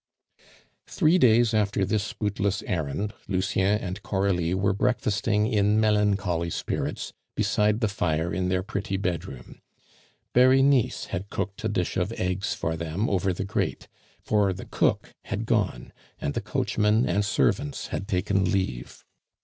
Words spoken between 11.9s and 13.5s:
of eggs for them over the